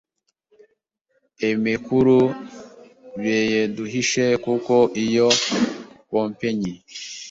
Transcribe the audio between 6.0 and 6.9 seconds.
kompenyi